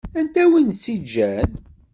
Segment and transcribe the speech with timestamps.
[0.19, 1.51] Anta i wen-tt-igan?